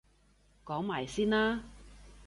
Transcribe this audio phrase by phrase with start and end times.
[0.65, 1.61] 講埋先啦！